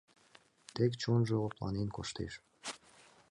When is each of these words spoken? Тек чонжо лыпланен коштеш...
Тек 0.73 0.91
чонжо 1.01 1.35
лыпланен 1.43 1.89
коштеш... 1.95 2.33